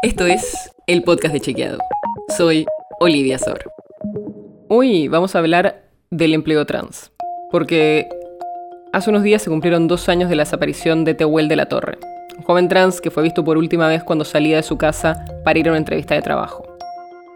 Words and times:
Esto 0.00 0.26
es 0.26 0.70
el 0.86 1.02
podcast 1.02 1.34
de 1.34 1.40
Chequeado. 1.40 1.78
Soy 2.36 2.66
Olivia 3.00 3.36
Sor. 3.36 3.72
Hoy 4.68 5.08
vamos 5.08 5.34
a 5.34 5.40
hablar 5.40 5.82
del 6.10 6.34
empleo 6.34 6.64
trans, 6.66 7.10
porque 7.50 8.08
hace 8.92 9.10
unos 9.10 9.24
días 9.24 9.42
se 9.42 9.50
cumplieron 9.50 9.88
dos 9.88 10.08
años 10.08 10.30
de 10.30 10.36
la 10.36 10.44
desaparición 10.44 11.04
de 11.04 11.14
Tehuel 11.14 11.48
de 11.48 11.56
la 11.56 11.66
Torre, 11.66 11.98
un 12.36 12.44
joven 12.44 12.68
trans 12.68 13.00
que 13.00 13.10
fue 13.10 13.24
visto 13.24 13.42
por 13.42 13.58
última 13.58 13.88
vez 13.88 14.04
cuando 14.04 14.24
salía 14.24 14.54
de 14.54 14.62
su 14.62 14.78
casa 14.78 15.24
para 15.44 15.58
ir 15.58 15.66
a 15.66 15.72
una 15.72 15.78
entrevista 15.78 16.14
de 16.14 16.22
trabajo. 16.22 16.62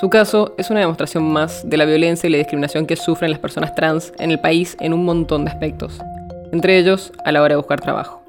Su 0.00 0.08
caso 0.08 0.54
es 0.56 0.70
una 0.70 0.80
demostración 0.80 1.24
más 1.24 1.68
de 1.68 1.76
la 1.76 1.84
violencia 1.84 2.26
y 2.26 2.30
la 2.30 2.38
discriminación 2.38 2.86
que 2.86 2.96
sufren 2.96 3.32
las 3.32 3.40
personas 3.40 3.74
trans 3.74 4.14
en 4.18 4.30
el 4.30 4.40
país 4.40 4.78
en 4.80 4.94
un 4.94 5.04
montón 5.04 5.44
de 5.44 5.50
aspectos, 5.50 6.00
entre 6.52 6.78
ellos 6.78 7.12
a 7.22 7.32
la 7.32 7.42
hora 7.42 7.52
de 7.52 7.56
buscar 7.58 7.82
trabajo. 7.82 8.22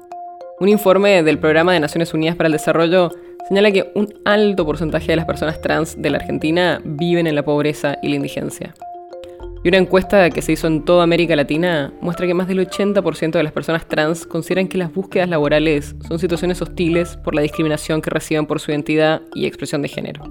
Un 0.60 0.68
informe 0.68 1.22
del 1.22 1.38
Programa 1.38 1.72
de 1.72 1.80
Naciones 1.80 2.12
Unidas 2.12 2.36
para 2.36 2.48
el 2.48 2.52
Desarrollo 2.52 3.10
señala 3.48 3.72
que 3.72 3.90
un 3.94 4.12
alto 4.26 4.66
porcentaje 4.66 5.06
de 5.06 5.16
las 5.16 5.24
personas 5.24 5.60
trans 5.60 6.00
de 6.00 6.10
la 6.10 6.18
Argentina 6.18 6.80
viven 6.84 7.26
en 7.26 7.34
la 7.34 7.44
pobreza 7.44 7.96
y 8.02 8.08
la 8.08 8.16
indigencia. 8.16 8.74
Y 9.64 9.68
una 9.68 9.78
encuesta 9.78 10.30
que 10.30 10.42
se 10.42 10.52
hizo 10.52 10.66
en 10.66 10.84
toda 10.84 11.02
América 11.02 11.34
Latina 11.34 11.92
muestra 12.00 12.26
que 12.26 12.34
más 12.34 12.46
del 12.46 12.60
80% 12.60 13.32
de 13.32 13.42
las 13.42 13.52
personas 13.52 13.88
trans 13.88 14.26
consideran 14.26 14.68
que 14.68 14.78
las 14.78 14.92
búsquedas 14.92 15.28
laborales 15.28 15.96
son 16.06 16.18
situaciones 16.18 16.62
hostiles 16.62 17.16
por 17.16 17.34
la 17.34 17.42
discriminación 17.42 18.02
que 18.02 18.10
reciben 18.10 18.46
por 18.46 18.60
su 18.60 18.70
identidad 18.70 19.22
y 19.34 19.46
expresión 19.46 19.82
de 19.82 19.88
género. 19.88 20.22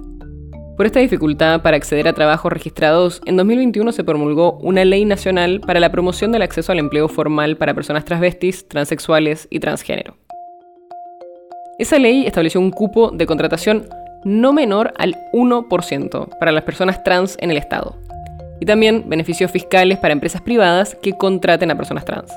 Por 0.76 0.86
esta 0.86 1.00
dificultad 1.00 1.60
para 1.60 1.76
acceder 1.76 2.06
a 2.06 2.12
trabajos 2.12 2.52
registrados, 2.52 3.20
en 3.26 3.36
2021 3.36 3.90
se 3.90 4.04
promulgó 4.04 4.58
una 4.58 4.84
ley 4.84 5.04
nacional 5.04 5.60
para 5.60 5.80
la 5.80 5.90
promoción 5.90 6.30
del 6.30 6.42
acceso 6.42 6.70
al 6.70 6.78
empleo 6.78 7.08
formal 7.08 7.56
para 7.56 7.74
personas 7.74 8.04
transvestis, 8.04 8.68
transexuales 8.68 9.48
y 9.50 9.58
transgénero. 9.58 10.16
Esa 11.78 12.00
ley 12.00 12.26
estableció 12.26 12.60
un 12.60 12.72
cupo 12.72 13.12
de 13.12 13.24
contratación 13.24 13.88
no 14.24 14.52
menor 14.52 14.92
al 14.98 15.16
1% 15.32 16.38
para 16.40 16.50
las 16.50 16.64
personas 16.64 17.04
trans 17.04 17.36
en 17.40 17.52
el 17.52 17.56
Estado. 17.56 17.96
Y 18.58 18.66
también 18.66 19.04
beneficios 19.08 19.52
fiscales 19.52 19.96
para 19.98 20.12
empresas 20.12 20.42
privadas 20.42 20.96
que 21.00 21.16
contraten 21.16 21.70
a 21.70 21.76
personas 21.76 22.04
trans. 22.04 22.32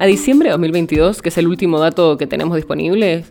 A 0.00 0.06
diciembre 0.06 0.48
de 0.48 0.52
2022, 0.52 1.20
que 1.20 1.28
es 1.28 1.36
el 1.36 1.48
último 1.48 1.78
dato 1.78 2.16
que 2.16 2.26
tenemos 2.26 2.56
disponible, 2.56 3.24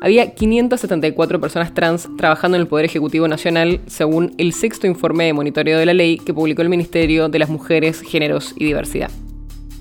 había 0.00 0.32
574 0.32 1.40
personas 1.40 1.74
trans 1.74 2.08
trabajando 2.16 2.56
en 2.56 2.62
el 2.62 2.68
Poder 2.68 2.86
Ejecutivo 2.86 3.26
Nacional, 3.26 3.80
según 3.88 4.34
el 4.38 4.52
sexto 4.52 4.86
informe 4.86 5.24
de 5.24 5.32
monitoreo 5.32 5.80
de 5.80 5.86
la 5.86 5.94
ley 5.94 6.18
que 6.18 6.32
publicó 6.32 6.62
el 6.62 6.68
Ministerio 6.68 7.28
de 7.28 7.40
las 7.40 7.48
Mujeres, 7.48 8.02
Géneros 8.02 8.54
y 8.56 8.66
Diversidad. 8.66 9.10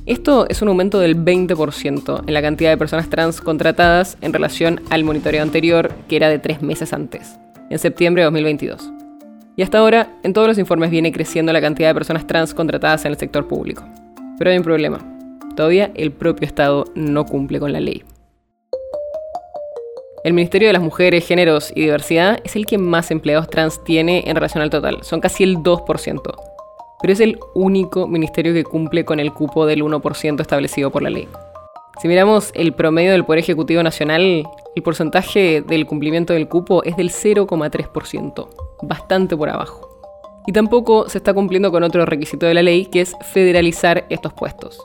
Esto 0.05 0.47
es 0.49 0.61
un 0.61 0.69
aumento 0.69 0.99
del 0.99 1.17
20% 1.17 2.23
en 2.25 2.33
la 2.33 2.41
cantidad 2.41 2.69
de 2.69 2.77
personas 2.77 3.09
trans 3.09 3.41
contratadas 3.41 4.17
en 4.21 4.33
relación 4.33 4.81
al 4.89 5.03
monitoreo 5.03 5.43
anterior, 5.43 5.91
que 6.07 6.15
era 6.15 6.29
de 6.29 6.39
tres 6.39 6.61
meses 6.61 6.93
antes, 6.93 7.37
en 7.69 7.77
septiembre 7.79 8.21
de 8.21 8.25
2022. 8.25 8.91
Y 9.55 9.61
hasta 9.61 9.77
ahora, 9.77 10.17
en 10.23 10.33
todos 10.33 10.47
los 10.47 10.57
informes 10.57 10.89
viene 10.89 11.11
creciendo 11.11 11.51
la 11.51 11.61
cantidad 11.61 11.89
de 11.89 11.93
personas 11.93 12.25
trans 12.25 12.53
contratadas 12.53 13.05
en 13.05 13.11
el 13.11 13.17
sector 13.17 13.47
público. 13.47 13.83
Pero 14.37 14.51
hay 14.51 14.57
un 14.57 14.63
problema. 14.63 14.99
Todavía 15.55 15.91
el 15.95 16.11
propio 16.11 16.47
Estado 16.47 16.85
no 16.95 17.25
cumple 17.25 17.59
con 17.59 17.73
la 17.73 17.81
ley. 17.81 18.03
El 20.23 20.33
Ministerio 20.33 20.69
de 20.69 20.73
las 20.73 20.81
Mujeres, 20.81 21.27
Géneros 21.27 21.71
y 21.75 21.81
Diversidad 21.81 22.39
es 22.43 22.55
el 22.55 22.65
que 22.65 22.77
más 22.77 23.11
empleados 23.11 23.49
trans 23.49 23.83
tiene 23.83 24.23
en 24.25 24.35
relación 24.35 24.63
al 24.63 24.69
total. 24.69 24.99
Son 25.03 25.19
casi 25.21 25.43
el 25.43 25.57
2% 25.57 26.48
pero 27.01 27.13
es 27.13 27.19
el 27.19 27.39
único 27.53 28.07
ministerio 28.07 28.53
que 28.53 28.63
cumple 28.63 29.05
con 29.05 29.19
el 29.19 29.33
cupo 29.33 29.65
del 29.65 29.83
1% 29.83 30.41
establecido 30.41 30.91
por 30.91 31.01
la 31.01 31.09
ley. 31.09 31.27
Si 32.01 32.07
miramos 32.07 32.51
el 32.55 32.73
promedio 32.73 33.11
del 33.11 33.25
Poder 33.25 33.39
Ejecutivo 33.39 33.83
Nacional, 33.83 34.47
el 34.75 34.83
porcentaje 34.83 35.61
del 35.61 35.85
cumplimiento 35.85 36.33
del 36.33 36.47
cupo 36.47 36.83
es 36.83 36.95
del 36.95 37.09
0,3%, 37.09 38.47
bastante 38.83 39.35
por 39.35 39.49
abajo. 39.49 39.89
Y 40.47 40.53
tampoco 40.53 41.09
se 41.09 41.17
está 41.17 41.33
cumpliendo 41.33 41.71
con 41.71 41.83
otro 41.83 42.05
requisito 42.05 42.45
de 42.45 42.53
la 42.53 42.63
ley, 42.63 42.85
que 42.85 43.01
es 43.01 43.15
federalizar 43.33 44.05
estos 44.09 44.33
puestos. 44.33 44.79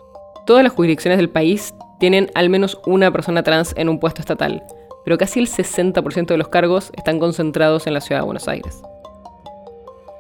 Todas 0.45 0.65
las 0.65 0.73
jurisdicciones 0.73 1.19
del 1.19 1.31
país 1.31 1.73
tienen 2.01 2.31
al 2.35 2.51
menos 2.51 2.81
una 2.85 3.13
persona 3.13 3.43
trans 3.45 3.75
en 3.77 3.89
un 3.89 4.01
puesto 4.01 4.21
estatal, 4.21 4.63
pero 5.05 5.17
casi 5.17 5.39
el 5.39 5.49
60% 5.49 6.27
de 6.27 6.37
los 6.37 6.49
cargos 6.49 6.91
están 6.97 7.19
concentrados 7.19 7.87
en 7.87 7.95
la 7.95 8.01
ciudad 8.01 8.23
de 8.23 8.27
Buenos 8.27 8.49
Aires. 8.49 8.83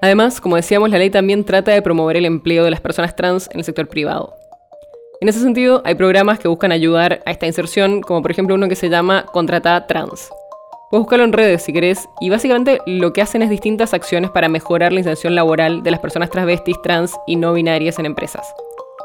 Además, 0.04 0.38
como 0.38 0.56
decíamos, 0.56 0.90
la 0.90 0.98
ley 0.98 1.08
también 1.08 1.44
trata 1.44 1.72
de 1.72 1.80
promover 1.80 2.18
el 2.18 2.26
empleo 2.26 2.62
de 2.62 2.70
las 2.70 2.82
personas 2.82 3.16
trans 3.16 3.48
en 3.52 3.60
el 3.60 3.64
sector 3.64 3.88
privado. 3.88 4.34
En 5.22 5.30
ese 5.30 5.40
sentido, 5.40 5.80
hay 5.86 5.94
programas 5.94 6.38
que 6.38 6.46
buscan 6.46 6.72
ayudar 6.72 7.22
a 7.24 7.30
esta 7.30 7.46
inserción, 7.46 8.02
como 8.02 8.20
por 8.20 8.30
ejemplo 8.30 8.54
uno 8.54 8.68
que 8.68 8.76
se 8.76 8.90
llama 8.90 9.24
Contratada 9.32 9.86
Trans. 9.86 10.28
Puedes 10.90 11.04
buscarlo 11.04 11.24
en 11.24 11.32
redes 11.32 11.62
si 11.62 11.72
querés, 11.72 12.06
y 12.20 12.28
básicamente 12.28 12.82
lo 12.84 13.14
que 13.14 13.22
hacen 13.22 13.40
es 13.40 13.48
distintas 13.48 13.94
acciones 13.94 14.30
para 14.30 14.50
mejorar 14.50 14.92
la 14.92 15.00
inserción 15.00 15.34
laboral 15.34 15.82
de 15.82 15.92
las 15.92 16.00
personas 16.00 16.28
transvestis, 16.28 16.82
trans 16.82 17.14
y 17.26 17.36
no 17.36 17.54
binarias 17.54 17.98
en 17.98 18.04
empresas. 18.04 18.46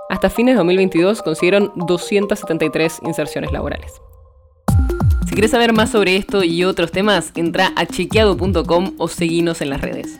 Hasta 0.09 0.29
fines 0.29 0.55
de 0.55 0.57
2022 0.57 1.21
consiguieron 1.21 1.71
273 1.77 2.99
inserciones 3.05 3.53
laborales. 3.53 3.93
Si 5.29 5.31
quieres 5.31 5.51
saber 5.51 5.71
más 5.71 5.91
sobre 5.91 6.17
esto 6.17 6.43
y 6.43 6.65
otros 6.65 6.91
temas, 6.91 7.31
entra 7.35 7.71
a 7.77 7.85
chequeado.com 7.85 8.95
o 8.97 9.07
seguinos 9.07 9.61
en 9.61 9.69
las 9.69 9.79
redes. 9.79 10.19